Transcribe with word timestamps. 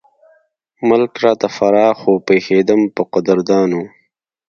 ملک 0.87 1.13
راته 1.23 1.47
فراخ 1.55 1.97
وو 2.05 2.15
پېښېدم 2.27 2.81
پۀ 2.95 3.01
قدردانو 3.13 3.81